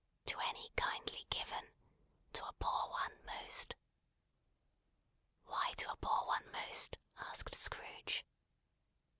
"To 0.25 0.39
any 0.39 0.71
kindly 0.75 1.27
given. 1.29 1.73
To 2.33 2.43
a 2.47 2.53
poor 2.53 2.89
one 2.89 3.23
most." 3.23 3.75
"Why 5.45 5.73
to 5.77 5.91
a 5.91 5.95
poor 5.97 6.25
one 6.25 6.51
most?" 6.51 6.97
asked 7.19 7.53
Scrooge. 7.53 8.25